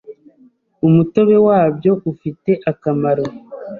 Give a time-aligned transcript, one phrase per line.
[0.87, 3.25] Umutobe wabyo ufite akamaro